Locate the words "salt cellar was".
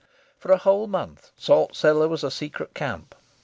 1.37-2.23